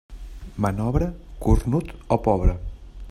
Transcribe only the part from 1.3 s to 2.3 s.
cornut o